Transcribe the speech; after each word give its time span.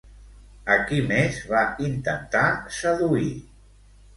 A 0.75 0.77
qui 0.91 1.01
més 1.11 1.37
va 1.51 1.61
intentar 1.91 2.47
seduir? 2.79 3.33